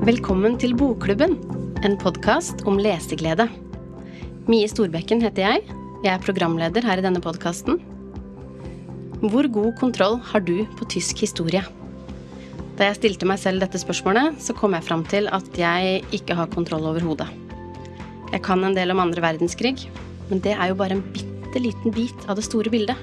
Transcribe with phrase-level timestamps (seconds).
[0.00, 1.34] Velkommen til Bokklubben,
[1.84, 3.44] en podkast om leseglede.
[4.48, 5.74] Mie Storbekken heter jeg.
[6.00, 7.76] Jeg er programleder her i denne podkasten.
[9.20, 11.60] Hvor god kontroll har du på tysk historie?
[12.78, 16.38] Da jeg stilte meg selv dette spørsmålet, så kom jeg fram til at jeg ikke
[16.38, 17.28] har kontroll overhodet.
[18.32, 19.84] Jeg kan en del om andre verdenskrig,
[20.32, 22.96] men det er jo bare en bitte liten bit av det store bildet.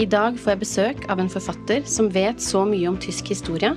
[0.00, 3.76] I dag får jeg besøk av en forfatter som vet så mye om tysk historie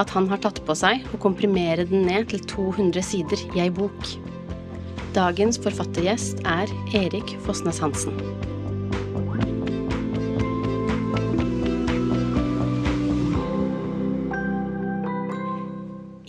[0.00, 3.70] at han har tatt på seg å komprimere den ned til 200 sider i ei
[3.72, 4.14] bok.
[5.16, 8.16] Dagens forfattergjest er Erik Fossnes Hansen.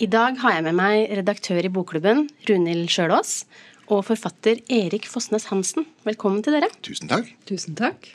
[0.04, 3.46] I dag har jeg med meg redaktør i Bokklubben, Runhild Sjølås,
[3.88, 5.88] og forfatter Erik Fossnes Hansen.
[6.04, 6.68] Velkommen til dere.
[6.84, 7.30] Tusen takk.
[7.48, 8.10] Tusen takk.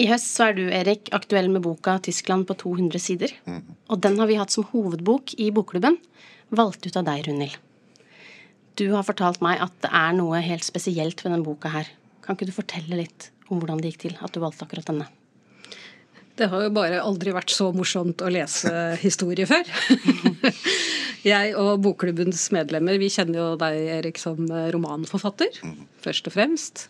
[0.00, 3.34] I høst så er du, Erik, aktuell med boka 'Tyskland på 200 sider'.
[3.92, 5.98] Og den har vi hatt som hovedbok i Bokklubben,
[6.48, 7.58] valgt ut av deg, Runhild.
[8.80, 11.90] Du har fortalt meg at det er noe helt spesielt ved denne boka her.
[12.24, 15.08] Kan ikke du fortelle litt om hvordan det gikk til at du valgte akkurat denne?
[16.40, 18.72] Det har jo bare aldri vært så morsomt å lese
[19.04, 19.68] historie før.
[21.34, 25.60] Jeg og bokklubbens medlemmer vi kjenner jo deg, Erik, som romanforfatter,
[26.00, 26.86] først og fremst.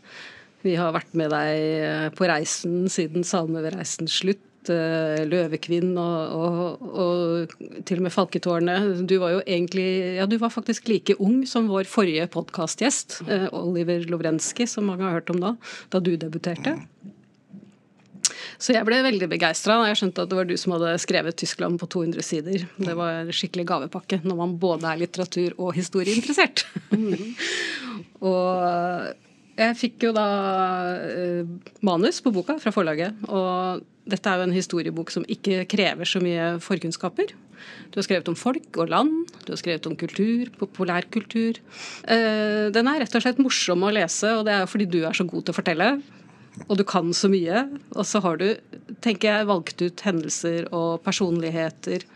[0.62, 4.46] Vi har vært med deg på reisen siden Salme slutt.
[4.60, 7.54] Løvekvinn og, og, og,
[7.88, 9.06] til og med Falketårnet.
[9.08, 13.22] Du var jo egentlig Ja, du var faktisk like ung som vår forrige podkastgjest,
[13.56, 15.54] Oliver Lovrenskij, som mange har hørt om da,
[15.88, 16.76] da du debuterte.
[18.60, 21.36] Så jeg ble veldig begeistra da jeg skjønte at det var du som hadde skrevet
[21.40, 22.66] 'Tyskland på 200 sider'.
[22.76, 26.66] Det var en skikkelig gavepakke når man både er litteratur- og historieinteressert.
[26.92, 27.32] Mm.
[28.30, 29.29] og
[29.60, 30.26] jeg fikk jo da
[31.86, 33.16] manus på boka fra forlaget.
[33.28, 37.34] Og dette er jo en historiebok som ikke krever så mye forkunnskaper.
[37.92, 39.12] Du har skrevet om folk og land,
[39.44, 41.60] du har skrevet om kultur, populærkultur.
[42.72, 45.16] Den er rett og slett morsom å lese, og det er jo fordi du er
[45.16, 45.90] så god til å fortelle
[46.68, 47.64] og du kan så mye.
[47.94, 48.48] Og så har du,
[49.04, 52.06] tenker jeg, valgt ut hendelser og personligheter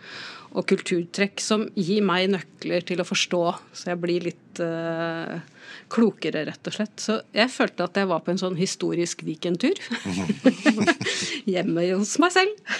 [0.54, 3.42] og kulturtrekk som gir meg nøkler til å forstå,
[3.74, 5.40] så jeg blir litt uh,
[5.94, 6.94] klokere, rett og slett.
[7.00, 9.78] Så jeg følte at jeg var på en sånn historisk weekendtur.
[11.52, 12.74] Hjemme hos meg selv.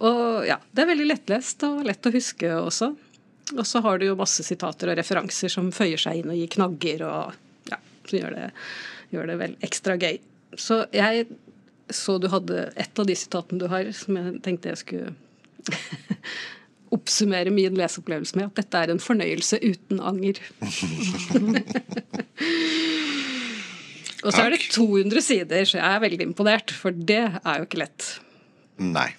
[0.00, 2.94] og ja, det er veldig lettlest og lett å huske også.
[3.54, 6.52] Og så har du jo masse sitater og referanser som føyer seg inn og gir
[6.56, 8.48] knagger og ja, som gjør det
[9.14, 10.18] gjør det vel ekstra gøy.
[10.58, 11.28] Så jeg
[11.92, 15.12] så du hadde et av de sitatene du har, som jeg tenkte jeg skulle
[16.94, 18.52] oppsummere min leseopplevelse med.
[18.52, 20.40] At dette er en fornøyelse uten anger.
[24.24, 26.72] Og så er det 200 sider, så jeg er veldig imponert.
[26.72, 28.06] For det er jo ikke lett.
[28.80, 29.10] Nei.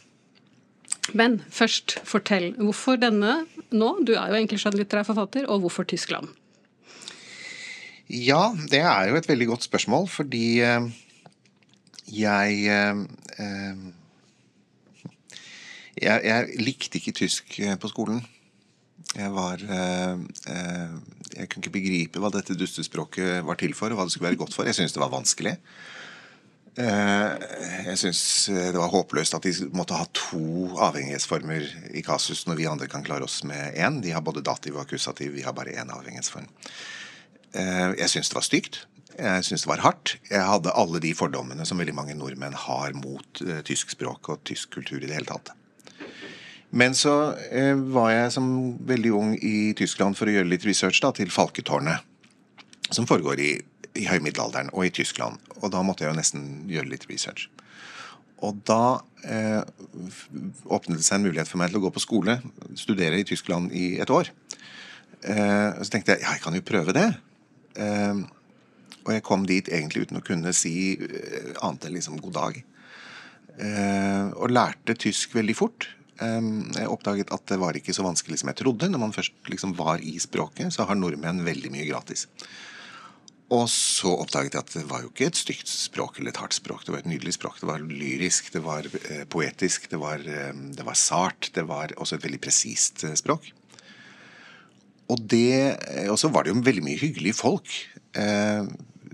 [1.14, 2.54] Men først, fortell.
[2.58, 3.92] Hvorfor denne nå?
[4.08, 5.46] Du er jo egentlig skjønnlitterær forfatter.
[5.52, 6.32] Og hvorfor Tyskland?
[8.10, 10.90] Ja, det er jo et veldig godt spørsmål, fordi eh,
[12.14, 13.80] jeg, eh,
[16.02, 18.24] jeg jeg, likte ikke tysk på skolen.
[19.16, 24.16] Jeg var Jeg kunne ikke begripe hva dette dustespråket var til for, og hva det
[24.16, 24.68] skulle være godt for.
[24.68, 25.56] Jeg syntes det var vanskelig.
[26.76, 32.68] Jeg syns det var håpløst at de måtte ha to avhengighetsformer i kasus når vi
[32.68, 34.02] andre kan klare oss med én.
[34.04, 36.50] De har både dativ og akkusativ, vi har bare én avhengighetsform.
[37.56, 38.82] Jeg syns det var stygt.
[39.16, 40.18] Jeg syns det var hardt.
[40.28, 44.76] Jeg hadde alle de fordommene som veldig mange nordmenn har mot tysk språk og tysk
[44.76, 45.56] kultur i det hele tatt.
[46.76, 48.50] Men så eh, var jeg som
[48.88, 52.04] veldig ung i Tyskland for å gjøre litt research da, til Falketårnet.
[52.92, 53.52] Som foregår i,
[53.96, 55.40] i høymiddelalderen og i Tyskland.
[55.62, 57.48] Og da måtte jeg jo nesten gjøre litt research.
[58.44, 59.62] Og da eh,
[60.68, 62.42] åpnet det seg en mulighet for meg til å gå på skole,
[62.78, 64.30] studere i Tyskland i et år.
[65.26, 67.08] så tenkte jeg ja, jeg kan jo prøve det.
[67.80, 68.26] Eh,
[69.06, 72.64] og jeg kom dit egentlig uten å kunne si uh, annet enn liksom god dag.
[73.56, 75.88] Eh, og lærte tysk veldig fort.
[76.22, 78.90] Um, jeg oppdaget at det var ikke så vanskelig som jeg trodde.
[78.92, 82.28] Når man først liksom var i språket, så har nordmenn veldig mye gratis.
[83.54, 86.56] Og så oppdaget jeg at det var jo ikke et stygt språk eller et hardt
[86.58, 86.86] språk.
[86.86, 87.60] Det var et nydelig språk.
[87.62, 88.88] Det var lyrisk, det var
[89.30, 91.52] poetisk, det var, det var sart.
[91.54, 93.52] Det var også et veldig presist språk.
[95.06, 95.78] Og, det,
[96.10, 97.70] og så var det jo veldig mye hyggelige folk.
[98.18, 98.66] Eh,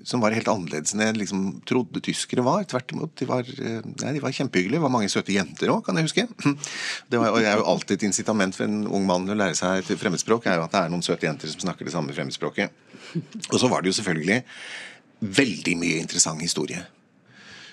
[0.08, 2.64] som var helt annerledes enn jeg liksom trodde tyskere var.
[2.70, 3.14] Tvert imot.
[3.20, 4.80] De var, nei, de var kjempehyggelige.
[4.80, 6.28] Det var mange søte jenter òg, kan jeg huske.
[7.12, 9.58] Det, var, og det er jo alltid et incitament for en ung mann å lære
[9.58, 12.16] seg et fremmedspråk, er jo at det er noen søte jenter som snakker det samme
[12.16, 12.72] fremmedspråket.
[13.50, 14.38] Og så var det jo selvfølgelig
[15.42, 16.86] veldig mye interessant historie.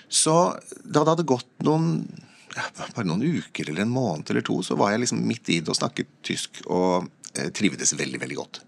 [0.09, 0.35] Så
[0.83, 1.93] da det hadde gått noen
[2.49, 5.71] bare noen uker eller en måned eller to, så var jeg liksom midt i det
[5.71, 8.61] og snakket tysk og eh, trivdes veldig, veldig godt.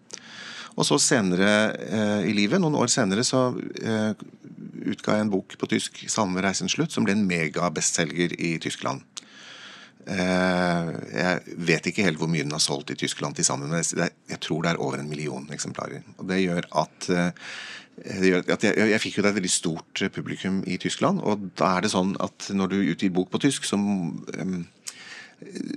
[0.77, 1.51] Og så senere
[1.83, 3.49] eh, i livet, noen år senere, så
[3.81, 4.13] eh,
[4.91, 9.03] utga jeg en bok på tysk, 'Salme reisen slutt', som ble en megabestselger i Tyskland.
[10.07, 13.83] Eh, jeg vet ikke helt hvor mye den har solgt i Tyskland til sammen, men
[13.83, 16.01] jeg tror det er over en million eksemplarer.
[16.17, 17.11] Og det gjør at,
[18.01, 21.93] det jeg, jeg, fikk jo et veldig stort publikum i Tyskland, og da er det
[21.93, 24.55] sånn at når du utgir bok på tysk, så eh,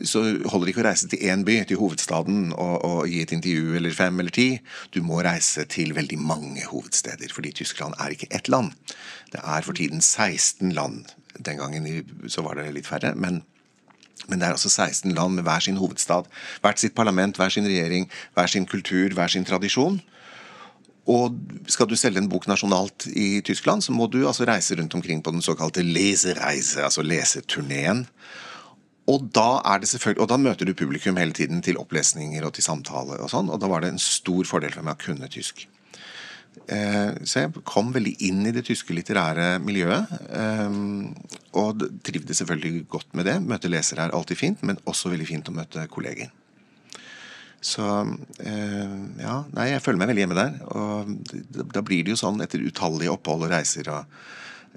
[0.04, 3.32] så holder det ikke å reise til én by, til hovedstaden, og, og, gi et
[3.32, 4.48] intervju eller fem eller ti.
[4.94, 8.74] Du må reise til veldig mange hovedsteder, fordi Tyskland er ikke ett land.
[9.32, 11.14] Det er for tiden 16 land.
[11.34, 11.88] Den gangen
[12.30, 13.14] så var det litt færre.
[13.16, 13.42] men
[14.28, 16.24] men det er altså 16 land med hver sin hovedstad,
[16.64, 19.98] hvert sitt parlament, hver sin regjering, hver sin kultur, hver sin tradisjon.
[21.04, 21.36] Og
[21.68, 25.20] skal du selge en bok nasjonalt i Tyskland, så må du altså reise rundt omkring
[25.22, 28.06] på den såkalte lesereise, altså leseturneen.
[29.12, 32.54] Og da, er det selvfølgelig, og da møter du publikum hele tiden til opplesninger og
[32.56, 35.28] til samtale og sånn, og da var det en stor fordel for meg å kunne
[35.32, 35.66] tysk.
[36.70, 40.14] Eh, så jeg kom veldig inn i det tyske litterære miljøet.
[40.30, 40.78] Eh,
[41.60, 43.36] og trivdes selvfølgelig godt med det.
[43.44, 46.32] Møte lesere er alltid fint, men også veldig fint å møte kolleger.
[47.64, 47.84] Så
[48.44, 50.56] eh, ja, nei, jeg føler meg veldig hjemme der.
[50.76, 54.16] Og da blir det jo sånn etter utallige opphold og reiser og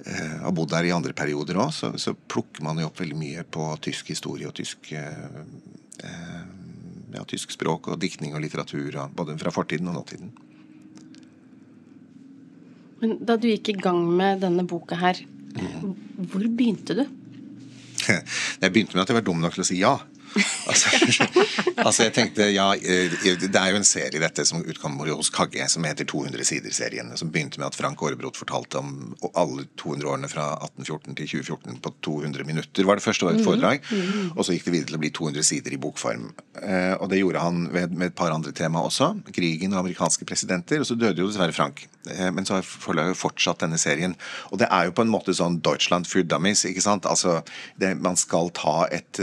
[0.05, 3.43] har bodd der i andre perioder òg, så, så, plukker man jo opp veldig mye
[3.49, 5.05] på tysk historie og tysk ja,
[7.25, 10.29] tysk språk og diktning og litteratur, både fra fortiden og nåtiden.
[13.01, 15.17] Men da du gikk i gang med denne boka her,
[15.57, 17.05] hvor begynte du?
[18.61, 19.95] Jeg begynte med at jeg var dum nok til å si ja.
[20.67, 20.89] Altså,
[21.85, 25.65] altså, jeg tenkte, ja, eh, Det er jo en serie dette som utkommer hos Kagge,
[25.71, 27.11] som heter 200 sider-serien.
[27.19, 31.79] Som begynte med at Frank Aarebrot fortalte om alle 200 årene fra 1814 til 2014
[31.83, 32.87] på 200 minutter.
[32.87, 33.47] var det første var et mhm.
[33.47, 33.87] foredrag.
[34.35, 36.29] Og så gikk det videre til å bli 200 sider i bokform.
[36.61, 39.13] Eh, og det gjorde han med et par andre tema også.
[39.35, 40.81] Krigen og amerikanske presidenter.
[40.83, 41.85] Og så døde jo dessverre Frank.
[42.11, 44.17] Eh, men så har forlaget fortsatt denne serien.
[44.51, 46.65] Og det er jo på en måte sånn Deutschland for dummies.
[46.67, 47.07] ikke sant?
[47.07, 47.39] Altså,
[47.79, 49.19] det, Man skal ta et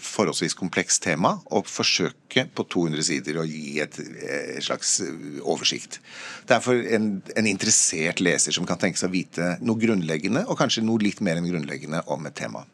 [0.00, 4.98] forholdsvis komplekst tema og forsøke på 200 sider å gi et, et slags
[5.40, 6.00] oversikt.
[6.44, 10.44] Det er for en, en, interessert leser som kan tenke seg å vite noe grunnleggende,
[10.44, 12.66] og kanskje noe litt mer enn grunnleggende om et tema.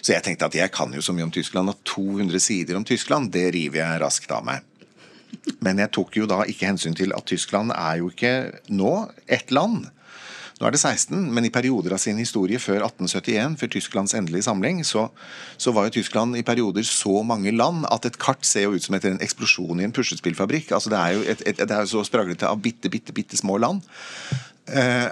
[0.00, 2.86] Så jeg tenkte at jeg kan jo så mye om Tyskland, og 200 sider om
[2.86, 4.64] Tyskland, det river jeg raskt av meg.
[5.64, 8.34] Men jeg tok jo da ikke hensyn til at Tyskland er jo ikke
[8.72, 8.94] nå
[9.30, 9.90] ett land.
[10.60, 14.44] Nå er det 16, men i perioder av sin historie før 1871, før Tysklands endelige
[14.44, 15.06] samling, så,
[15.56, 18.84] så var jo Tyskland i perioder så mange land at et kart ser jo ut
[18.84, 20.74] som etter en eksplosjon i en puslespillfabrikk.
[20.76, 23.56] Altså det er jo et, et, det er så spraglete av bitte, bitte, bitte små
[23.56, 23.80] land.
[24.70, 25.08] Uh,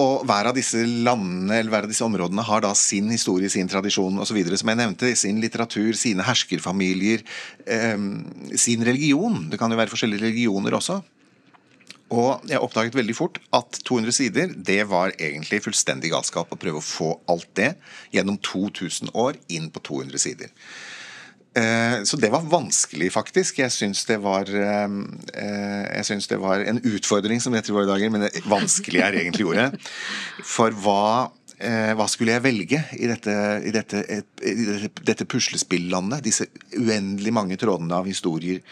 [0.00, 3.68] og hver av disse landene eller hver av disse områdene har da sin historie, sin
[3.70, 4.40] tradisjon osv.
[4.56, 5.12] Som jeg nevnte.
[5.12, 7.20] Sin litteratur, sine herskerfamilier,
[7.92, 8.14] um,
[8.56, 9.44] sin religion.
[9.52, 11.02] Det kan jo være forskjellige religioner også.
[12.10, 16.80] Og jeg oppdaget veldig fort at 200 sider det var egentlig fullstendig galskap å prøve
[16.80, 17.74] å få alt det
[18.14, 20.50] gjennom 2000 år inn på 200 sider.
[21.50, 23.58] Eh, så det var vanskelig, faktisk.
[23.58, 28.12] Jeg syns det eh, synes det var en utfordring, som det heter i våre dager,
[28.14, 29.72] men vanskelig er egentlig ordet.
[30.46, 33.32] For hva eh, hva skulle jeg velge i dette,
[33.68, 34.00] i dette,
[35.04, 36.22] dette, puslespillandet?
[36.24, 36.46] Disse
[36.78, 38.62] uendelig mange trådene av historier,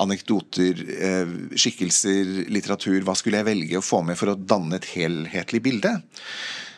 [0.00, 3.00] anekdoter, eh, skikkelser, litteratur.
[3.04, 5.98] Hva skulle jeg velge å få med for å danne et helhetlig bilde?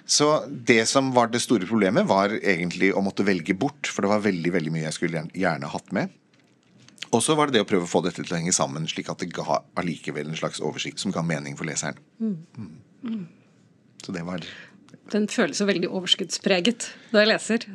[0.04, 3.86] Så det som var det store problemet, var egentlig å måtte velge bort.
[3.86, 6.10] For det var veldig veldig mye jeg skulle gjerne hatt med.
[7.12, 9.10] Og så var det det å prøve å få dette til å henge sammen, slik
[9.12, 11.98] at det ga allikevel en slags oversikt som ga mening for leseren.
[12.18, 12.36] Mm.
[13.04, 13.24] Mm.
[14.02, 14.46] Så det var
[15.10, 17.66] den føles så veldig overskuddspreget når jeg leser.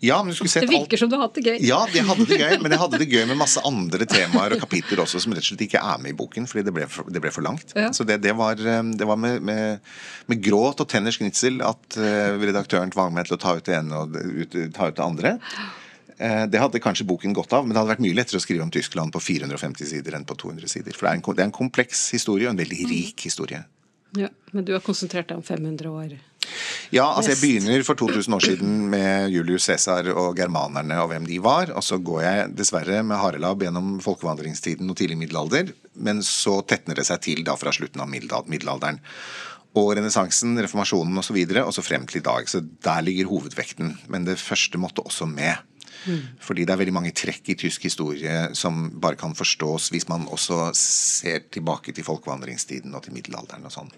[0.00, 1.00] Ja, men du skulle sett det virker alt...
[1.02, 1.58] som du har hatt det gøy.
[1.66, 4.62] Ja, jeg hadde det gøy, men jeg hadde det gøy med masse andre temaer og
[4.62, 7.10] kapitler også som rett og slett ikke er med i boken, fordi det ble for,
[7.10, 7.74] det ble for langt.
[7.76, 7.90] Ja.
[7.96, 9.94] Så det, det, var, eh, det var med, med,
[10.30, 13.78] med, gråt og tenners gnitsel at uh, redaktøren tvang meg til å ta ut det
[13.80, 15.36] ene og ut, ta ut det andre.
[16.14, 18.66] Uh, det hadde kanskje boken godt av, men det hadde vært mye lettere å skrive
[18.66, 20.96] om Tyskland på 450 sider enn på 200 sider.
[20.96, 23.64] For det er en, det er en kompleks historie og en veldig rik historie.
[24.14, 26.14] Ja, Men du har konsentrert deg om 500 år?
[26.94, 31.26] Ja, altså jeg begynner for 2000 år siden med Julius Cæsar og germanerne og hvem
[31.26, 31.72] de var.
[31.74, 35.72] Og så går jeg dessverre med harelabb gjennom folkevandringstiden og tidlig middelalder.
[35.94, 39.00] Men så tetner det seg til da fra slutten av middelalderen.
[39.74, 41.24] Og renessansen, reformasjonen osv.
[41.24, 42.46] Og, så videre, og så frem til i dag.
[42.50, 43.96] Så der ligger hovedvekten.
[44.12, 45.58] Men det første måtte også med.
[46.44, 50.26] Fordi det er veldig mange trekk i tysk historie som bare kan forstås hvis man
[50.32, 53.92] også ser tilbake til folkevandringstiden og til middelalderen og sånn.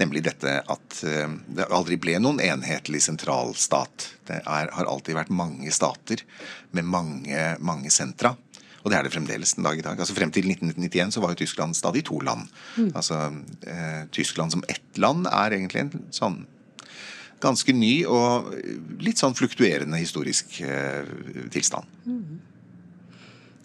[0.00, 4.08] Nemlig dette at eh, det aldri ble noen enhetlig sentralstat.
[4.28, 6.24] Det er, har alltid vært mange stater
[6.72, 8.34] med mange, mange sentra.
[8.82, 10.00] Og det er det fremdeles den dag i dag.
[10.00, 12.48] Altså Frem til 1991 så var jo Tyskland stadig to land.
[12.96, 13.20] Altså
[13.66, 16.42] eh, Tyskland som ett land er egentlig en sånn
[17.42, 18.52] ganske ny og
[19.02, 21.50] litt sånn fluktuerende historisk tilstand.
[22.06, 22.40] tilstand.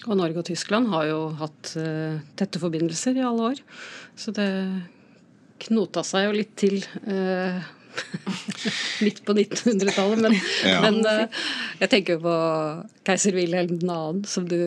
[0.08, 3.64] Og Norge og Tyskland har jo hatt eh, tette forbindelser i alle år.
[4.16, 4.48] Så det
[5.68, 6.78] knota seg jo litt til
[7.10, 7.58] eh,
[9.06, 10.22] midt på 1900-tallet.
[10.24, 10.80] Men, Ja.
[10.86, 11.42] men eh,
[11.82, 12.38] jeg tenker jo på
[13.10, 13.98] keiser Wilhelm 2.,
[14.32, 14.60] som du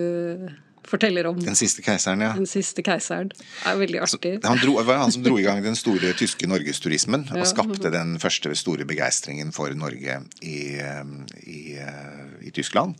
[0.90, 1.38] forteller om.
[1.40, 2.32] Den siste keiseren, ja.
[2.36, 3.30] Den siste keiseren.
[3.32, 4.34] Det er veldig artig.
[4.44, 7.92] Han dro, det var han som dro i gang den store tyske norgesturismen og skapte
[7.94, 11.02] den første store begeistringen for Norge i, eh,
[11.46, 12.96] i, eh, i Tyskland.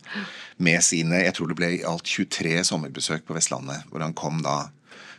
[0.57, 4.41] Med sine jeg tror det ble i alt 23 sommerbesøk på Vestlandet, hvor han kom
[4.45, 4.69] da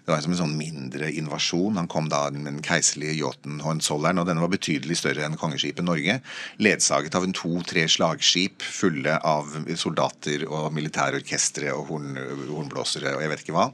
[0.03, 1.77] det var som en sånn mindre invasjon.
[1.79, 5.87] Han kom da med den keiserlige yachten Hohenzollern, og denne var betydelig større enn kongeskipet
[5.87, 6.19] Norge.
[6.59, 12.19] Ledsaget av en to-tre slagskip fulle av soldater og militærorkestre og horn,
[12.51, 13.69] hornblåsere og jeg vet ikke hva.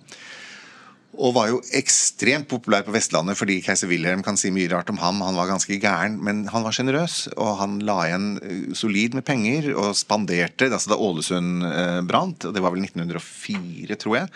[1.16, 4.98] Og var jo ekstremt populær på Vestlandet fordi keiser Wilhelm kan si mye rart om
[5.00, 5.22] ham.
[5.24, 9.24] Han var ganske gæren, men han var sjenerøs, og han la igjen eh, solid med
[9.26, 14.30] penger og spanderte altså Da Ålesund eh, brant, og det var vel 1904, tror jeg,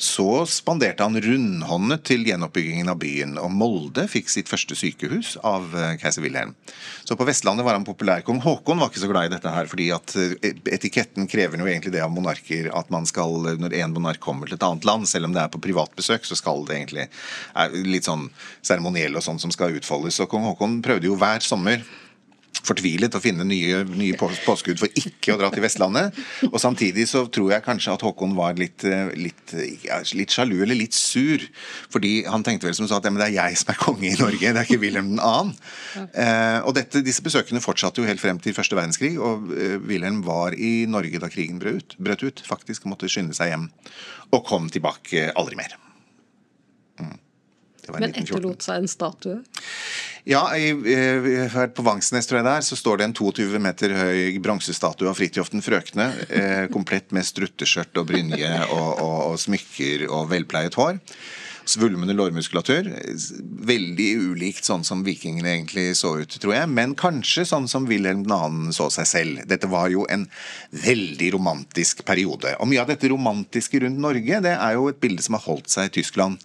[0.00, 3.36] så spanderte han rundhåndet til gjenoppbyggingen av byen.
[3.42, 6.56] Og Molde fikk sitt første sykehus av eh, keiser Wilhelm.
[7.04, 8.24] Så på Vestlandet var han populær.
[8.26, 11.68] Kong Haakon var ikke så glad i dette her, fordi at eh, etiketten krever jo
[11.68, 15.06] egentlig det av monarker at man skal, når en monark kommer til et annet land,
[15.12, 15.62] selv om det er på
[16.06, 17.08] privatbesøk, så skal det egentlig
[17.54, 18.28] er litt sånn
[18.62, 20.20] seremoniell og sånn som skal utfoldes.
[20.20, 21.84] Og kong Haakon prøvde jo hver sommer
[22.66, 26.16] fortvilet å finne nye, nye påskudd for ikke å dra til Vestlandet.
[26.48, 30.62] Og samtidig så tror jeg kanskje at Håkon var litt, eh, litt, ja, litt sjalu
[30.62, 31.42] eller litt sur.
[31.92, 34.18] Fordi han tenkte vel som sa at ja, det er jeg som er konge i
[34.18, 35.54] Norge, det er ikke Wilhelm 2.
[36.06, 40.24] Eh, og dette, disse besøkene fortsatte jo helt frem til første verdenskrig, og eh, Wilhelm
[40.26, 43.70] var i Norge da krigen brøt ut, brøt ut faktisk, måtte skynde seg hjem.
[44.34, 45.76] Og kom tilbake aldri mer.
[47.00, 47.16] Mm.
[47.94, 49.38] Men etterlot seg en statue.
[50.26, 53.60] Ja, i, eh, her på Vangsnes tror jeg det er, så står det en 22
[53.62, 56.08] meter høy bronsestatue av Fridtjof den frøkne.
[56.26, 60.98] Eh, komplett med strutteskjørt og brynje og, og, og smykker og velpleiet hår.
[61.66, 62.88] Svulmende lårmuskulatur.
[63.70, 66.70] Veldig ulikt sånn som vikingene egentlig så ut, tror jeg.
[66.74, 68.72] Men kanskje sånn som Wilhelm 2.
[68.74, 69.40] så seg selv.
[69.50, 70.28] Dette var jo en
[70.70, 72.54] veldig romantisk periode.
[72.62, 75.70] Og mye av dette romantiske rundt Norge, det er jo et bilde som har holdt
[75.74, 76.42] seg i Tyskland.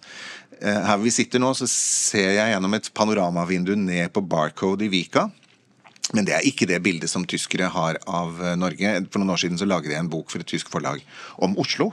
[0.62, 4.92] Eh, Her vi sitter nå, så ser jeg gjennom et panoramavindu ned på Barcode i
[4.92, 5.28] Vika.
[6.12, 8.94] Men det er ikke det bildet som tyskere har av eh, Norge.
[9.10, 11.02] For noen år siden så laget jeg en bok for et tysk forlag
[11.42, 11.90] om Oslo.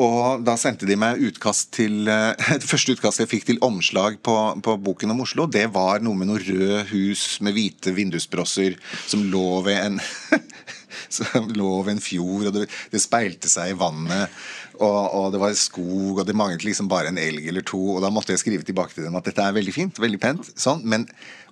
[0.00, 4.18] Og da sendte de meg utkast til eh, Det første utkastet jeg fikk til omslag
[4.24, 8.76] på, på boken om Oslo, det var noe med noe røde hus med hvite vindusbrosser
[9.06, 10.00] som lå ved en
[11.12, 14.32] som lå ved en fjord, og det, det speilte seg i vannet.
[14.78, 17.80] Og, og det var skog, og det manglet liksom bare en elg eller to.
[17.96, 20.52] Og da måtte jeg skrive tilbake til dem at dette er veldig fint, veldig pent,
[20.60, 21.08] sånn, men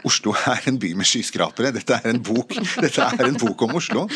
[0.06, 1.72] Oslo er en by med skyskrapere.
[1.74, 4.06] Dette er en bok er en bok om Oslo.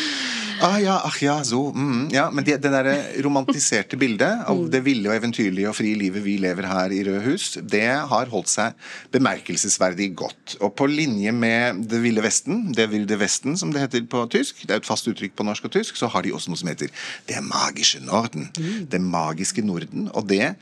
[0.63, 2.87] Ah ja, ah ja, så mm, ja, Men det, det der
[3.25, 7.23] romantiserte bildet av det ville og eventyrlige og frie livet vi lever her i Røde
[7.25, 8.77] hus, det har holdt seg
[9.13, 10.55] bemerkelsesverdig godt.
[10.61, 14.63] Og på linje med Det ville Vesten, Det ville Vesten som det heter på tysk,
[14.63, 16.71] det er et fast uttrykk på norsk og tysk, så har de også noe som
[16.71, 16.93] heter
[17.27, 18.49] Det magische Norden.
[18.89, 20.09] Det magiske Norden.
[20.13, 20.55] Og det,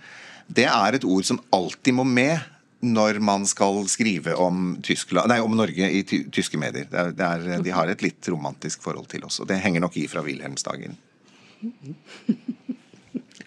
[0.47, 2.41] det er et ord som alltid må med
[2.83, 6.87] når man skal skrive om, Tyskland, nei, om Norge i ty tyske medier.
[6.91, 9.83] Det er, det er, de har et litt romantisk forhold til oss, og det henger
[9.85, 10.99] nok i fra Wilhelmsdagen.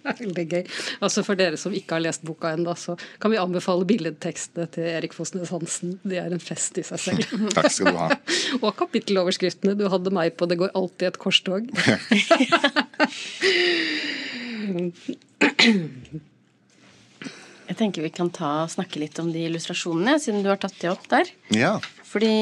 [0.07, 0.63] Veldig gøy.
[1.03, 4.87] Altså For dere som ikke har lest boka ennå, så kan vi anbefale billedtekstene til
[4.93, 5.97] Erik Fosnes Hansen.
[6.07, 7.35] De er en fest i seg selv.
[7.57, 8.09] Takk skal du ha.
[8.65, 9.77] Og kapitteloverskriftene.
[9.79, 11.67] Du hadde meg på 'Det går alltid et korstog'.
[17.67, 20.77] Jeg tenker vi kan ta og snakke litt om de illustrasjonene, siden du har tatt
[20.79, 21.31] de opp der.
[21.55, 21.77] Ja.
[22.07, 22.35] Fordi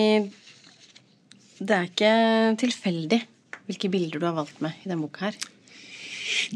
[1.64, 2.12] det er ikke
[2.61, 3.23] tilfeldig
[3.64, 5.38] hvilke bilder du har valgt med i denne boka her.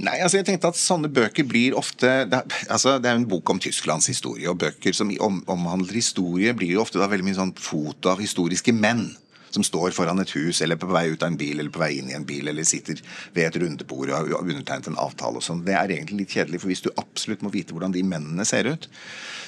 [0.01, 3.27] Nei, altså jeg tenkte at sånne bøker blir ofte Det er, altså, det er en
[3.29, 7.27] bok om Tysklands historie, og bøker som om, omhandler historie, blir jo ofte da veldig
[7.29, 9.11] mye sånn foto av historiske menn.
[9.55, 11.95] Som står foran et hus, eller på vei ut av en bil, eller på vei
[11.99, 13.01] inn i en bil, eller sitter
[13.37, 15.65] ved et rundebord og har undertegnet en avtale og sånn.
[15.67, 18.69] Det er egentlig litt kjedelig, for hvis du absolutt må vite hvordan de mennene ser
[18.69, 18.91] ut,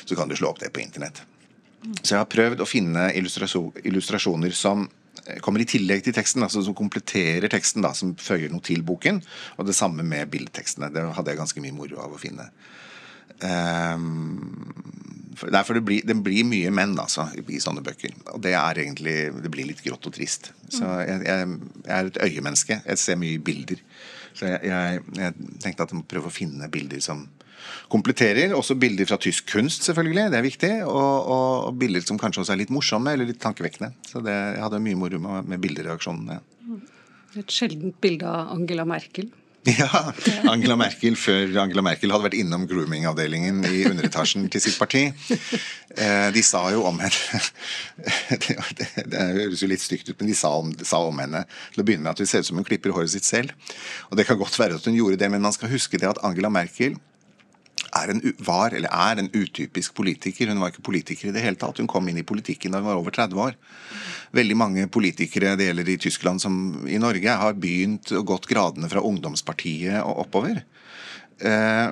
[0.07, 1.23] så kan du slå opp det på internett.
[2.03, 4.89] Så jeg har prøvd å finne illustrasjoner som
[5.45, 9.21] kommer i tillegg til teksten, altså som kompletterer teksten, da, som føyer noe til boken.
[9.59, 10.91] Og det samme med bildetekstene.
[10.93, 12.51] Det hadde jeg ganske mye moro av å finne.
[13.41, 14.41] Um,
[15.53, 18.15] derfor det blir, det blir mye menn altså, i sånne bøker.
[18.35, 20.53] Og det er egentlig Det blir litt grått og trist.
[20.69, 22.81] Så jeg, jeg, jeg er et øyemenneske.
[22.87, 23.83] Jeg ser mye bilder.
[24.35, 27.27] Så jeg, jeg, jeg tenkte at jeg må prøve å finne bilder som
[27.93, 28.55] kompletterer.
[28.57, 30.29] Også bilder fra tysk kunst, selvfølgelig.
[30.33, 30.73] Det er viktig.
[30.87, 33.93] Og, og, bilder som kanskje også er litt morsomme eller litt tankevekkende.
[34.07, 36.41] Så det, jeg hadde mye moro med, med bildereaksjonene.
[37.39, 39.31] Et sjeldent bilde av Angela Merkel.
[39.81, 40.13] Ja,
[40.49, 45.03] Angela Merkel før Angela Merkel hadde vært innom groomingavdelingen i underetasjen til sitt parti.
[45.91, 47.41] Eh, de sa jo om henne
[48.79, 51.83] Det, det høres jo litt stygt ut, men de sa om, sa om, henne til
[51.83, 53.53] å begynne med at hun ser ut som hun klipper håret sitt selv.
[54.09, 56.23] Og det kan godt være at hun gjorde det, men man skal huske det at
[56.25, 57.10] Angela Merkel er
[57.91, 60.51] en, var eller er en utypisk politiker.
[60.51, 61.81] Hun var ikke politiker i det hele tatt.
[61.83, 63.57] Hun kom inn i politikken da hun var over 30 år.
[64.37, 66.55] Veldig mange politikere det gjelder i Tyskland som
[66.87, 70.63] i Norge, har begynt og gått gradene fra ungdomspartiet og oppover.
[71.41, 71.91] Eh,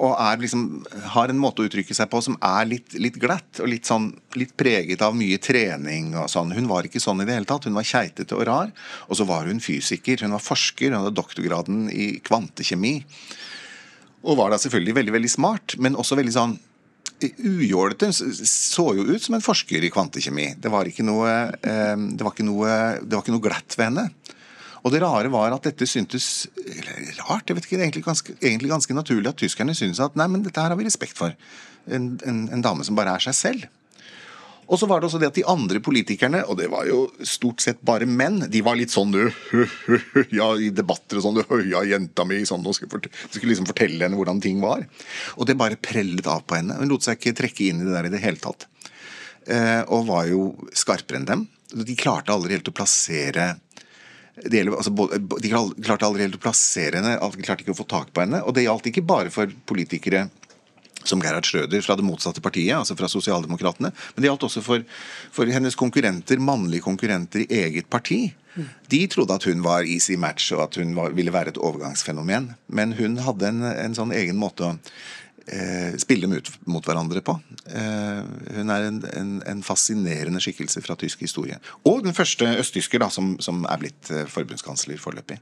[0.00, 3.68] og liksom, har en måte å uttrykke seg på som er litt, litt glatt og
[3.70, 6.14] litt, sånn, litt preget av mye trening.
[6.16, 6.54] og sånn.
[6.56, 7.68] Hun var ikke sånn i det hele tatt.
[7.68, 8.72] Hun var keitete og rar.
[9.08, 10.24] Og så var hun fysiker.
[10.24, 10.90] Hun var forsker.
[10.90, 12.94] Hun hadde doktorgraden i kvantekjemi.
[14.26, 16.58] Og var da selvfølgelig veldig veldig smart, men også veldig sånn
[17.20, 18.10] ujålete.
[18.12, 20.54] Så jo ut som en forsker i kvantekjemi.
[20.60, 23.90] Det var ikke noe, eh, det var ikke noe, det var ikke noe glatt ved
[23.90, 24.10] henne.
[24.80, 28.70] Og det rare var at dette syntes eller rart, jeg vet ikke, egentlig ganske, egentlig
[28.70, 31.36] ganske naturlig at tyskerne syntes at nei, men dette her har vi respekt for.
[31.86, 33.68] En, en, en dame som bare er seg selv.
[34.70, 37.62] Og så var det også det at de andre politikerne, og det var jo stort
[37.64, 39.16] sett bare menn, de var litt sånn
[40.38, 41.40] Ja, i debatter og sånn
[41.72, 44.86] Ja, jenta mi sånn, og skulle, skulle liksom fortelle henne hvordan ting var.
[45.36, 46.78] Og det bare prellet av på henne.
[46.78, 48.68] Hun lot seg ikke trekke inn i det der i det hele tatt.
[49.50, 51.48] Eh, og var jo skarpere enn dem.
[51.74, 53.56] De klarte aldri helt å plassere
[54.40, 54.92] de, altså,
[55.42, 58.40] de klarte aldri helt å plassere henne, de klarte ikke å få tak på henne.
[58.46, 60.28] Og det gjaldt ikke bare for politikere
[61.04, 63.92] som Gerhard Schrøder fra det motsatte partiet, altså fra Sosialdemokratene.
[64.14, 64.84] Men det gjaldt også for,
[65.32, 68.26] for, hennes konkurrenter, mannlige konkurrenter i eget parti.
[68.90, 72.52] De trodde at hun var easy match, og at hun var, ville være et overgangsfenomen.
[72.68, 74.72] Men hun hadde en, en sånn egen måte å
[75.46, 77.36] eh, spille dem mot hverandre på.
[77.70, 78.22] Eh,
[78.58, 81.60] hun er en, en, en, fascinerende skikkelse fra tysk historie.
[81.88, 85.40] Og den første østtysker da, som, som er blitt eh, forbundskansler foreløpig.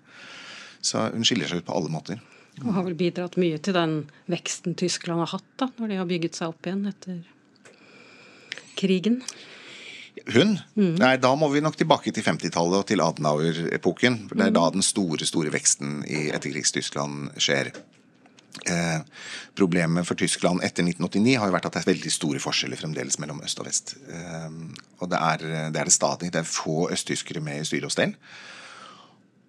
[0.84, 2.20] Så hun skiller seg ut på alle måter.
[2.64, 3.98] Og har vel bidratt mye til den
[4.30, 7.20] veksten Tyskland har hatt, da, når de har bygget seg opp igjen etter
[8.78, 9.20] krigen.
[10.28, 10.56] Hun?
[10.74, 10.96] Mm.
[10.98, 14.24] Nei, da må vi nok tilbake til 50-tallet og til Adenauer-epoken.
[14.32, 17.70] Det er da den store, store veksten i etterkrigstyskland skjer.
[18.66, 18.98] Eh,
[19.56, 23.20] problemet for Tyskland etter 1989 har jo vært at det er veldig store forskjeller fremdeles
[23.22, 23.94] mellom øst og vest.
[24.10, 24.50] Eh,
[24.98, 26.32] og det er, det er det stadig.
[26.34, 28.16] Det er få østtyskere med i styre og stell.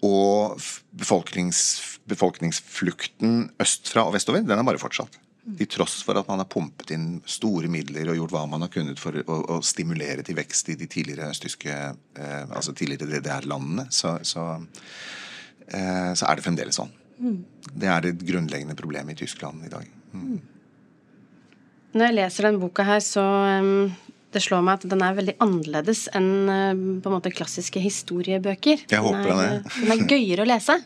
[0.06, 0.60] Og
[0.96, 1.64] befolknings,
[2.08, 5.18] befolkningsflukten østfra og vestover, den er bare fortsatt.
[5.58, 8.72] Til tross for at man har pumpet inn store midler og gjort hva man har
[8.72, 13.88] kunnet for å, å stimulere til vekst i de tidligere østtyske eh, altså tidligere DDR-landene,
[13.92, 14.46] så, så,
[15.66, 16.94] eh, så, er det fremdeles sånn.
[17.20, 17.40] Mm.
[17.74, 19.90] Det er det grunnleggende problemet i Tyskland i dag.
[20.14, 20.38] Mm.
[21.98, 23.26] Når jeg leser denne boka her, så
[23.58, 23.90] um
[24.34, 28.86] det slår meg at den er veldig annerledes enn eh, på en måte klassiske historiebøker.
[28.92, 29.76] Jeg håper den er, det.
[29.82, 30.80] Den er gøyere å lese.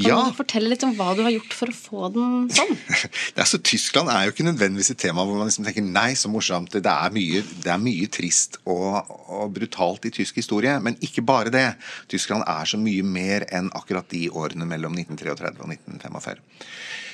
[0.00, 0.20] Kan ja.
[0.30, 2.70] du fortelle litt om hva du har gjort for å få den sånn?
[3.34, 6.14] det er så Tyskland er jo ikke nødvendigvis et tema hvor man liksom tenker nei,
[6.16, 6.72] så morsomt.
[6.72, 10.78] Det er mye, det er mye trist og, og, brutalt i tysk historie.
[10.82, 11.66] Men ikke bare det.
[12.12, 16.44] Tyskland er så mye mer enn akkurat de årene mellom 1933 og 1945.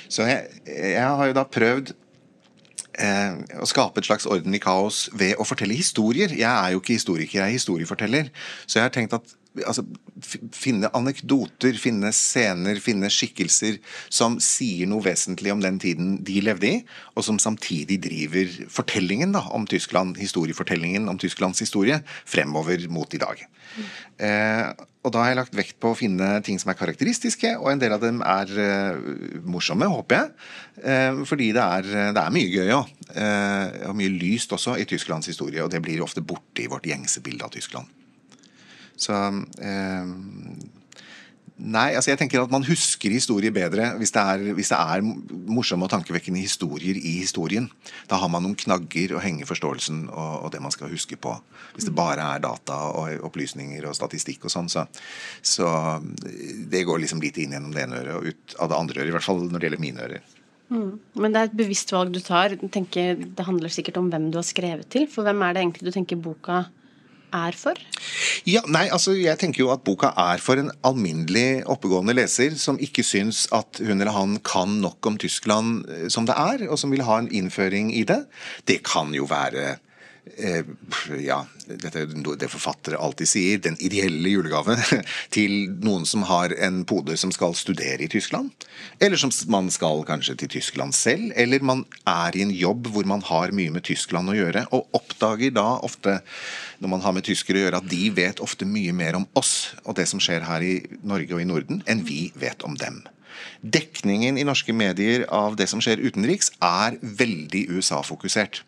[0.07, 1.91] Så jeg, jeg har jo da prøvd
[3.01, 6.33] eh, å skape et slags orden i kaos ved å fortelle historier.
[6.33, 8.31] Jeg er jo ikke historiker, jeg er historieforteller.
[8.65, 9.83] Så jeg har tenkt at altså,
[10.55, 16.69] finne anekdoter, finne scener, finne skikkelser som sier noe vesentlig om den tiden de levde
[16.69, 16.81] i,
[17.15, 23.21] og som samtidig driver fortellingen da, om Tyskland, historiefortellingen om Tysklands historie, fremover mot i
[23.21, 23.43] dag.
[23.77, 23.89] Mm.
[24.27, 27.69] Eh, og da har jeg lagt vekt på å finne ting som er karakteristiske, og
[27.71, 29.11] en del av dem er eh,
[29.47, 30.33] morsomme, håper jeg.
[30.83, 32.93] Eh, fordi det er, det er, mye gøy òg.
[33.07, 36.85] Uh, og mye lyst også i Tysklands historie, og det blir ofte borte i vårt
[36.89, 37.87] gjengse bilde av Tyskland.
[38.97, 40.11] Så eh,
[41.57, 45.01] Nei, altså jeg tenker at man husker historier bedre hvis det, er, hvis det er
[45.01, 47.65] morsomme og tankevekkende historier i historien.
[48.05, 51.33] Da har man noen knagger å henge forståelsen og, og, det man skal huske på.
[51.73, 54.85] Hvis det bare er data og opplysninger og statistikk og sånn, så,
[55.41, 59.01] så det går liksom litt inn gjennom det ene øret og ut av det andre
[59.01, 59.09] øret.
[59.09, 60.33] I hvert fall når det gjelder mine ører.
[60.69, 60.91] Mm.
[61.17, 62.53] Men det er et bevisst valg du tar.
[62.69, 65.09] Tenker, det handler sikkert om hvem du har skrevet til.
[65.09, 66.67] For hvem er det egentlig du tenker boka
[67.37, 67.79] er for?
[68.47, 72.79] Ja, nei, altså Jeg tenker jo at boka er for en alminnelig oppegående leser som
[72.81, 76.79] ikke syns at hun eller han kan nok om Tyskland eh, som det er, og
[76.79, 78.23] som vil ha en innføring i det.
[78.67, 79.77] Det kan jo være
[81.21, 84.77] ja, dette er det forfattere alltid sier, den ideelle julegave
[85.35, 88.51] til noen som har en pode som skal studere i Tyskland.
[88.99, 91.31] Eller som man skal kanskje til Tyskland selv.
[91.35, 94.87] Eller man er i en jobb hvor man har mye med Tyskland å gjøre, og
[94.97, 96.19] oppdager da ofte,
[96.79, 99.73] når man har med tyskere å gjøre, at de vet ofte mye mer om oss
[99.83, 103.03] og det som skjer her i Norge og i Norden, enn vi vet om dem.
[103.61, 108.63] Dekningen i norske medier av det som skjer utenriks, er veldig USA-fokusert.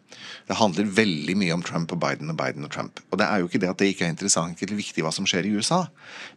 [0.49, 3.01] Det handler veldig mye om Trump og Biden og Biden og Trump.
[3.11, 5.27] Og det er jo ikke det at det ikke er interessant eller viktig hva som
[5.29, 5.83] skjer i USA,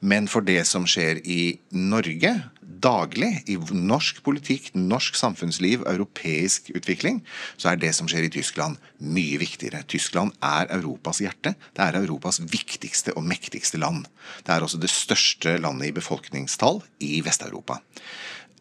[0.01, 2.35] men for det som skjer i Norge
[2.83, 7.23] daglig, i norsk politikk, norsk samfunnsliv, europeisk utvikling,
[7.57, 9.85] så er det som skjer i Tyskland mye viktigere.
[9.89, 11.55] Tyskland er Europas hjerte.
[11.77, 14.07] Det er Europas viktigste og mektigste land.
[14.47, 17.81] Det er også det største landet i befolkningstall i Vest-Europa.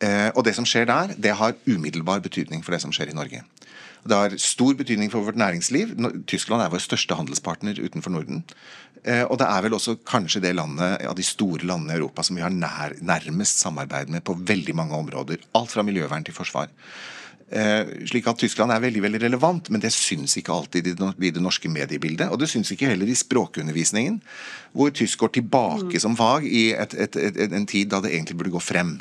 [0.02, 3.18] Eh, og det som skjer der, det har umiddelbar betydning for det som skjer i
[3.18, 3.44] Norge.
[4.02, 5.94] Det har stor betydning for vårt næringsliv.
[6.26, 8.42] Tyskland er vår største handelspartner utenfor Norden.
[9.04, 12.26] Eh, og det er vel også kanskje det landet av de store landene i Europa
[12.26, 15.42] som vi har nær, nærmest samarbeid med på veldig mange områder.
[15.58, 16.70] Alt fra miljøvern til forsvar.
[17.52, 21.44] Eh, slik at Tyskland er veldig veldig relevant, men det syns ikke alltid i det
[21.44, 22.30] norske mediebildet.
[22.32, 24.22] Og det syns ikke heller i språkundervisningen,
[24.72, 28.38] hvor tysk går tilbake som fag i et, et, et, en tid da det egentlig
[28.40, 29.00] burde gå frem.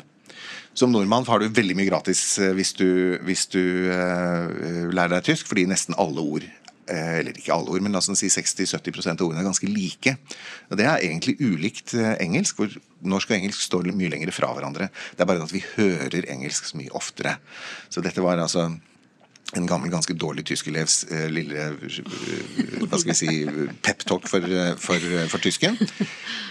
[0.73, 3.61] Som nordmann har du veldig mye gratis eh, hvis du, hvis du
[3.91, 6.47] uh, lærer deg tysk, fordi nesten alle ord
[6.91, 10.15] eller ikke alle ord, men la oss si 60-70 av ordene er ganske like.
[10.69, 14.51] Og Det er egentlig ulikt uh, engelsk, hvor norsk og engelsk står mye lenger fra
[14.55, 14.91] hverandre.
[15.15, 17.37] Det er bare at vi hører engelsk så mye oftere.
[17.89, 18.69] Så dette var altså
[19.57, 21.97] en gammel, ganske dårlig tyskelevs eh, lille eh,
[22.85, 25.75] hva skal vi si, peptalk for, eh, for, for, tysken.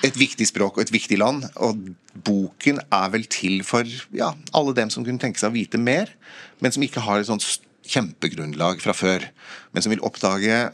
[0.07, 1.47] Et viktig språk og et viktig land.
[1.65, 1.81] Og
[2.27, 6.13] boken er vel til for ja, alle dem som kunne tenke seg å vite mer,
[6.61, 7.47] men som ikke har et sånt
[7.87, 9.27] kjempegrunnlag fra før.
[9.73, 10.71] Men som vil oppdage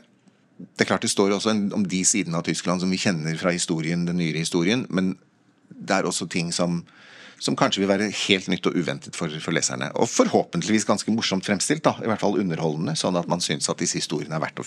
[0.57, 3.51] Det er klart det står også om de sidene av Tyskland som vi kjenner fra
[3.53, 5.19] historien, den nyere historien, men
[5.69, 6.79] det er også ting som
[7.39, 9.91] som kanskje vil være helt nytt og uventet for, for, leserne.
[10.01, 13.83] Og forhåpentligvis ganske morsomt fremstilt, da, i hvert fall underholdende, sånn at man syns at
[13.83, 14.67] disse historiene er verdt å,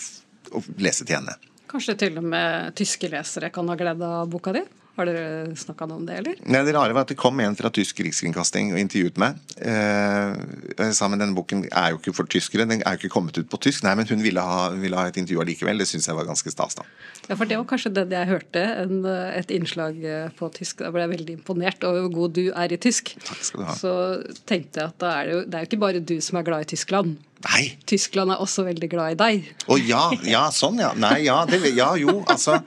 [0.54, 1.34] å lese til ende.
[1.70, 4.62] Kanskje til og med tyske lesere kan ha glede av boka di?
[4.98, 6.40] Har dere snakka noe om det, eller?
[6.50, 9.38] Nei, Det rare var at det kom en fra tysk rikskringkasting og intervjuet meg.
[9.56, 10.34] Eh,
[10.76, 13.38] jeg sa men denne boken er jo ikke for tyskere, den er jo ikke kommet
[13.38, 13.84] ut på tysk.
[13.86, 15.80] Nei, men hun ville ha, ville ha et intervju allikevel.
[15.80, 16.84] Det syns jeg var ganske stas, da.
[17.28, 20.82] Ja, for det var kanskje det jeg hørte, en, et innslag eh, på tysk.
[20.84, 23.14] Da ble jeg veldig imponert over hvor god du er i tysk.
[23.24, 23.78] Takk skal du ha.
[23.78, 23.96] Så
[24.50, 26.48] tenkte jeg at da er det, jo, det er jo ikke bare du som er
[26.50, 27.18] glad i Tyskland.
[27.40, 27.62] Nei.
[27.88, 29.46] Tyskland er også veldig glad i deg.
[29.72, 30.90] Å ja, ja, sånn ja.
[30.98, 32.58] Nei, ja, det, ja jo, altså.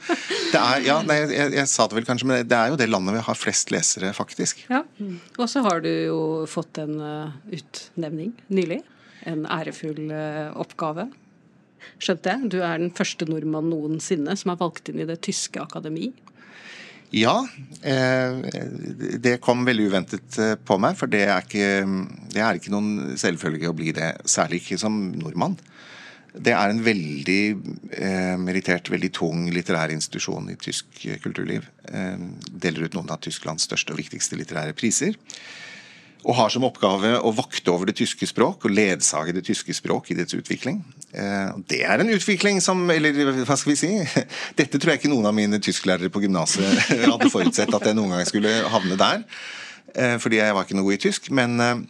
[0.50, 2.90] Det er, ja, nei, jeg, jeg, sa det vel kanskje, men det er jo det
[2.90, 4.66] landet vi har flest lesere, faktisk.
[4.74, 4.82] Ja,
[5.38, 8.82] Og så har du jo fått en uh, utnevning nylig.
[9.30, 11.08] En ærefull uh, oppgave.
[12.02, 12.52] Skjønte jeg.
[12.56, 16.10] Du er den første nordmann noensinne som er valgt inn i Det tyske akademi.
[17.14, 17.36] Ja,
[17.86, 18.40] eh,
[19.22, 20.98] det kom veldig uventet eh, på meg.
[20.98, 21.68] For det er ikke,
[22.34, 25.60] det er ikke noen selvfølge å bli det, særlig ikke som nordmann.
[26.34, 27.42] Det er en veldig
[27.94, 31.70] eh, merittert, veldig tung litterær institusjon i tysk kulturliv.
[31.86, 32.18] Eh,
[32.50, 35.14] deler ut noen av Tysklands største og viktigste litterære priser
[36.24, 40.12] og har som oppgave å vakte over det tyske språk og ledsage det tyske språk
[40.14, 40.80] i dets utvikling.
[41.14, 43.14] Eh, det er en utvikling som Eller
[43.46, 43.90] hva skal vi si?
[44.60, 46.66] Dette tror jeg ikke noen av mine tysklærere på gymnaset
[47.12, 49.28] hadde forutsett at jeg noen gang skulle havne der.
[49.94, 51.30] Eh, fordi jeg var ikke noe god i tysk.
[51.36, 51.84] Men, eh,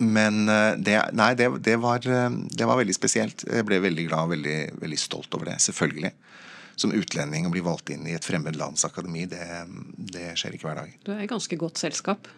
[0.00, 0.46] men
[0.80, 3.44] det, nei, det, det, var, det, var, veldig spesielt.
[3.44, 5.58] Jeg ble veldig glad og veldig, veldig stolt over det.
[5.60, 6.14] Selvfølgelig
[6.80, 9.44] som utlending å bli valgt inn i et fremmed lands akademi, det,
[10.14, 10.94] det, skjer ikke hver dag.
[11.04, 12.30] Du er i ganske godt selskap.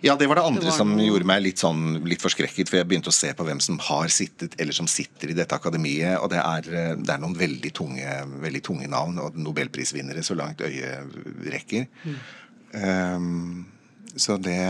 [0.00, 1.04] Ja, det var det andre det var som noe...
[1.04, 2.70] gjorde meg litt, sånn, litt forskrekket.
[2.70, 5.56] For jeg begynte å se på hvem som har sittet, eller som sitter i dette
[5.56, 6.16] akademiet.
[6.24, 8.14] Og det er, eh, det er noen veldig tunge,
[8.46, 11.18] veldig tunge, navn, og nobelprisvinnere så langt øyet
[11.52, 11.84] rekker.
[12.04, 12.16] Mm.
[12.70, 13.66] Um,
[14.16, 14.60] så det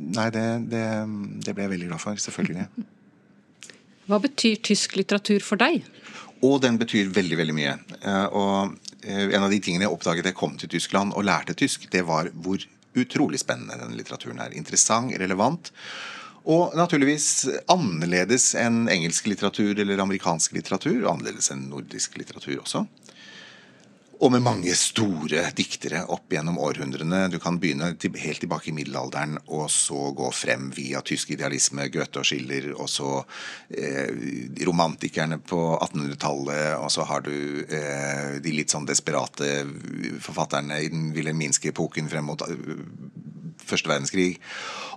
[0.00, 0.84] Nei, det, det,
[1.44, 2.18] det, ble jeg veldig glad for.
[2.18, 2.64] Selvfølgelig.
[4.10, 5.84] Hva betyr tysk litteratur for deg?
[6.46, 7.76] Og den betyr veldig, veldig mye.
[8.00, 8.54] Uh, og
[9.04, 11.86] uh, en av de tingene jeg oppdaget da jeg kom til Tyskland og lærte tysk,
[11.92, 12.64] det var hvor
[12.98, 14.56] utrolig spennende denne litteraturen er.
[14.56, 15.72] Interessant, relevant.
[16.50, 21.04] Og naturligvis annerledes enn engelsk litteratur eller amerikansk litteratur.
[21.10, 22.86] Annerledes enn nordisk litteratur også.
[24.20, 27.22] Og med mange store diktere opp gjennom århundrene.
[27.32, 31.86] Du kan begynne til, helt tilbake i middelalderen og så gå frem via tysk idealisme,
[31.88, 33.14] Goethe og Schiller, og så
[33.72, 34.12] eh,
[34.68, 37.32] romantikerne på 1800-tallet, og så har du
[37.64, 39.48] eh, de litt sånn desperate
[40.20, 42.60] forfatterne i den wilhelminske epoken frem mot eh,
[43.70, 44.34] første verdenskrig.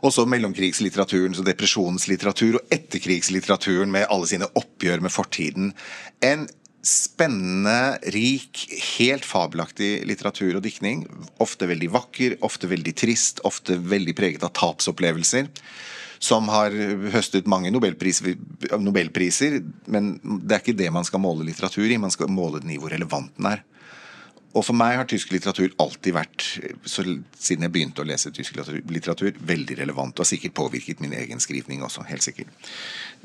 [0.03, 5.71] Og så mellomkrigslitteraturen, så depresjonslitteratur og etterkrigslitteraturen med alle sine oppgjør med fortiden.
[6.27, 6.43] En
[6.84, 8.65] spennende, rik,
[8.98, 11.06] helt fabelaktig litteratur og diktning.
[11.43, 15.48] Ofte veldig vakker, ofte veldig trist, ofte veldig preget av tapsopplevelser.
[16.24, 16.76] Som har
[17.15, 18.36] høstet mange nobelpriser,
[18.80, 22.00] nobelpriser, men det er ikke det man skal måle litteratur i.
[22.00, 23.63] Man skal måle den i hvor relevant den er.
[24.53, 26.43] Og for meg har tysk litteratur alltid vært,
[26.85, 30.13] siden jeg begynte å lese tysk litteratur, veldig relevant.
[30.13, 32.05] Og har sikkert påvirket min egen skrivning også.
[32.05, 32.51] Helt sikkert.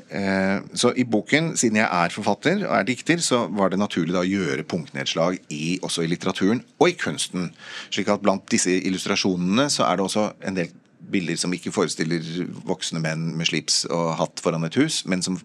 [0.09, 4.17] Eh, så i boken, siden jeg er forfatter og er dikter, så var det naturlig
[4.17, 7.51] å gjøre punktnedslag i, også i litteraturen og i kunsten.
[7.93, 10.73] Slik at blant disse illustrasjonene så er det også en del
[11.09, 12.25] bilder som ikke forestiller
[12.67, 15.37] voksne menn med slips og hatt foran et hus, men som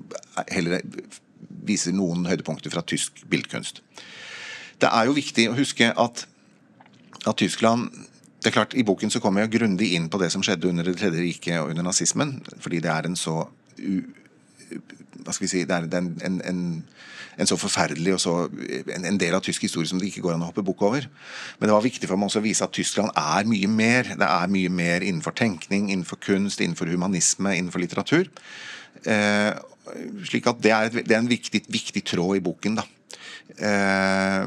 [0.48, 0.80] heller
[1.64, 3.82] viser noen høydepunkter fra tysk bildkunst.
[4.84, 6.26] Det er jo viktig å huske at,
[7.24, 7.88] at Tyskland
[8.44, 10.84] det er klart, I boken så kommer jeg grundig inn på det som skjedde under
[10.84, 12.34] Det tredje riket og under nazismen.
[12.60, 13.38] Fordi det er en så
[15.24, 16.60] hva skal vi si, det er en, en, en,
[17.40, 18.34] en så forferdelig og så
[18.98, 21.06] en, del av tysk historie som det ikke går an å hoppe bukk over.
[21.58, 24.12] Men det var viktig for meg også å vise at Tyskland er mye mer.
[24.12, 28.28] Det er mye mer innenfor tenkning, innenfor kunst, innenfor humanisme, innenfor litteratur.
[29.08, 29.52] Eh,
[30.28, 32.82] slik at det er, et, det er en viktig, viktig, tråd i boken.
[32.82, 32.86] da.
[33.58, 34.44] Eh,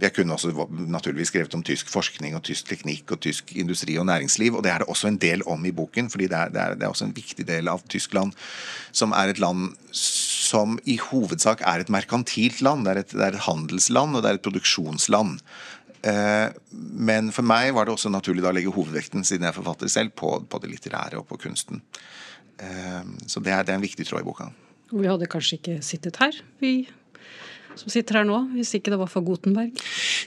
[0.00, 0.52] jeg kunne også
[0.88, 4.72] naturligvis skrevet om tysk forskning og tysk teknikk og tysk industri og næringsliv, og det
[4.72, 6.08] er det også en del om i boken.
[6.10, 8.32] fordi det er, det er, det er også en viktig del av Tyskland,
[8.92, 12.86] som er et land som i hovedsak er et merkantilt land.
[12.86, 15.36] Det er et, det er et handelsland, og det er et produksjonsland.
[16.02, 16.48] Eh,
[16.96, 19.92] men for meg var det også naturlig da å legge hovedvekten, siden jeg er forfatter
[19.92, 21.84] selv, på, på det litterære og på kunsten.
[22.56, 24.48] Eh, så det er, det er en viktig tråd i boka.
[24.90, 26.88] Vi hadde kanskje ikke sittet her, vi
[27.78, 29.74] som sitter her nå, hvis ikke det var for Gutenberg?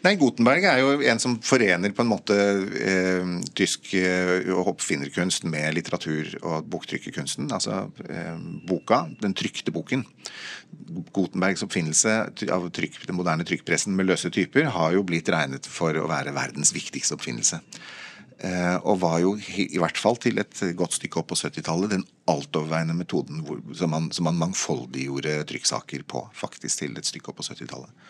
[0.06, 5.75] Nei, Gutenberg er jo en som forener på en måte eh, tysk eh, oppfinnerkunst med
[5.77, 7.49] litteratur- og boktrykkerkunsten.
[7.53, 8.36] Altså eh,
[8.69, 10.06] boka, den trykte boken.
[11.13, 12.15] Gutenbergs oppfinnelse
[12.53, 16.36] av trykk, den moderne trykkpressen med løse typer har jo blitt regnet for å være
[16.36, 17.62] verdens viktigste oppfinnelse.
[18.43, 22.03] Eh, og var jo i hvert fall til et godt stykke opp på 70-tallet den
[22.27, 26.25] altoverveiende metoden hvor, som, man, som man mangfoldiggjorde trykksaker på.
[26.36, 28.03] Faktisk til et stykke opp på 70-tallet.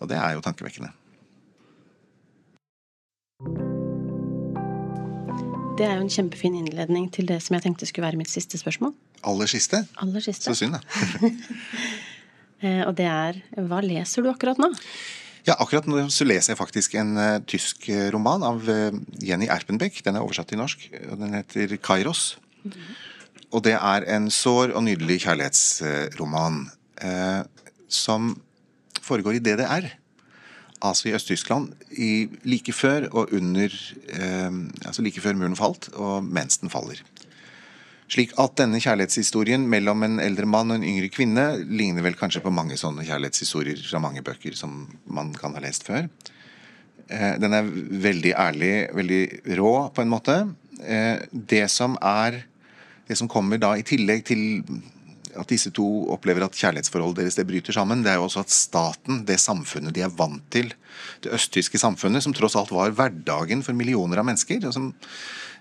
[0.00, 0.94] Og det er jo tankevekkende.
[5.78, 8.58] Det er jo en kjempefin innledning til det som jeg tenkte skulle være mitt siste
[8.58, 8.96] spørsmål.
[9.28, 9.84] Aller siste?
[10.02, 10.48] Aller siste.
[10.48, 10.82] Så synd, da.
[12.58, 13.36] Eh, og det er
[13.68, 14.72] Hva leser du akkurat nå?
[15.46, 19.48] Ja, akkurat nå så leser jeg faktisk en uh, tysk eh, roman av uh, Jenny
[19.52, 20.00] Erpenbeck.
[20.04, 20.88] Den er oversatt til norsk.
[21.10, 22.38] og Den heter 'Kairos'.
[22.64, 22.96] Mm -hmm.
[23.52, 26.70] Og det er en sår og nydelig kjærlighetsroman
[27.04, 27.42] uh,
[27.88, 28.40] som
[29.02, 29.88] foregår i DDR.
[30.82, 31.72] Altså i Øst-Tyskland
[32.44, 33.68] like før og under
[34.86, 37.02] Altså like før muren falt, og mens den faller.
[38.08, 42.40] Slik at denne kjærlighetshistorien mellom en eldre mann og en yngre kvinne ligner vel kanskje
[42.44, 46.08] på mange sånne kjærlighetshistorier fra mange bøker som man kan ha lest før.
[47.08, 47.68] Eh, den er
[48.08, 49.22] veldig ærlig, veldig
[49.60, 50.38] rå på en måte.
[50.80, 52.44] Eh, det som er
[53.08, 54.60] Det som kommer da i tillegg til
[55.32, 58.52] at disse to opplever at kjærlighetsforholdet deres det bryter sammen, det er jo også at
[58.52, 60.74] staten, det samfunnet de er vant til,
[61.24, 64.90] det østtyske samfunnet, som tross alt var hverdagen for millioner av mennesker, og som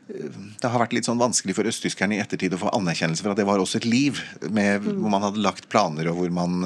[0.07, 3.39] det har vært litt sånn vanskelig for østtyskerne i ettertid å få anerkjennelse for at
[3.39, 5.01] det var også et liv, med, mm.
[5.01, 6.61] hvor man hadde lagt planer og hvor man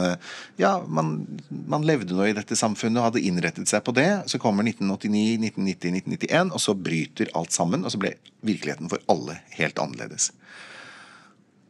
[0.62, 1.14] ja, man,
[1.50, 4.10] man, levde nå i dette samfunnet og hadde innrettet seg på det.
[4.30, 7.86] Så kommer 1989, 1990, 1991, og så bryter alt sammen.
[7.86, 8.14] Og så ble
[8.46, 10.30] virkeligheten for alle helt annerledes.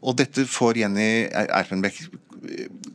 [0.02, 2.00] Og dette får Jenny Erpenbeck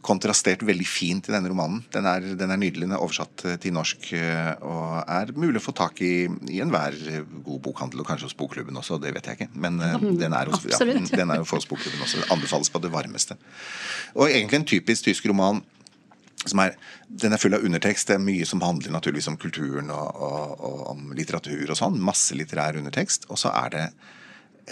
[0.03, 1.83] kontrastert veldig fint i denne romanen.
[1.95, 2.87] Den er, den er nydelig.
[2.87, 6.61] Den er oversatt eh, til norsk eh, og er mulig å få tak i i
[6.63, 6.97] enhver
[7.45, 9.49] god bokhandel, og kanskje hos Bokklubben også, det vet jeg ikke.
[9.63, 10.81] Men eh, den er hos, ja,
[11.21, 12.23] den er hos Bokklubben også.
[12.23, 13.39] Den anbefales på det varmeste.
[14.17, 15.63] Og egentlig en typisk tysk roman.
[16.47, 16.77] som Er,
[17.09, 18.09] den er full av undertekst.
[18.09, 22.03] Det er mye som handler naturligvis om kulturen og, og, og om litteratur og sånn.
[22.03, 23.31] Masse litterær undertekst.
[23.31, 23.87] Og så er det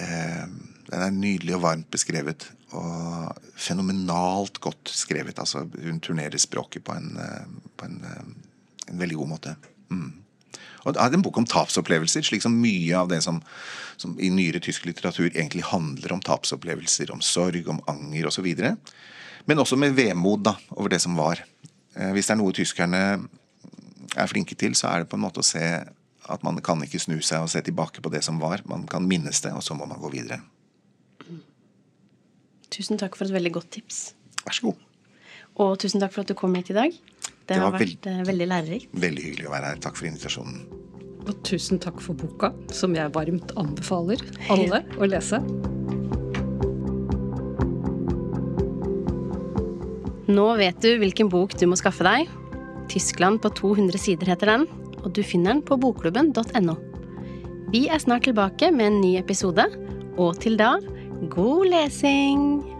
[0.02, 0.46] eh,
[0.90, 5.38] Den er nydelig og varmt beskrevet og fenomenalt godt skrevet.
[5.38, 9.56] Altså, hun turnerer språket på en, eh, på en, eh, en veldig god måte.
[9.90, 10.12] Mm.
[10.84, 13.40] Og det er en bok om tapsopplevelser, slik som mye av det som,
[13.96, 18.46] som, i nyere tysk litteratur egentlig handler om tapsopplevelser, om sorg, om anger osv.
[19.46, 21.40] Men også med vemod da, over det som var.
[21.96, 23.02] Eh, hvis det er noe tyskerne
[24.16, 25.84] er flinke til, så er det på en måte å se
[26.24, 28.62] at man kan ikke snu seg og se tilbake på det som var.
[28.68, 30.40] Man kan minnes det, og så må man gå videre.
[32.74, 33.98] Tusen takk for et veldig godt tips.
[34.42, 34.80] Vær så god.
[35.62, 36.90] Og tusen takk for at du kom hit i dag.
[36.90, 38.96] Det, Det har vært eh, veldig lærerikt.
[38.98, 39.82] Veldig hyggelig å være her.
[39.84, 40.64] Takk for invitasjonen.
[41.24, 45.38] Og tusen takk for boka, som jeg varmt anbefaler alle å lese.
[50.34, 52.26] Nå vet du hvilken bok du må skaffe deg.
[52.90, 54.66] Tyskland på 200 sider heter den,
[55.04, 56.74] og du finner den på bokklubben.no.
[57.70, 59.68] Vi er snart tilbake med en ny episode,
[60.18, 60.74] og til da
[61.28, 62.73] god lesing!